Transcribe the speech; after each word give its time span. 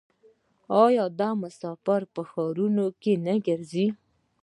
آیا 0.85 1.05
دا 1.19 1.29
مسافر 1.43 2.01
په 2.13 2.21
ښارونو 2.29 2.85
کې 3.01 3.13
نه 3.25 3.33
ګرځي؟ 3.45 3.87